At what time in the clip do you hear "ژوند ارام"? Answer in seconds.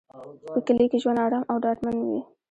1.03-1.43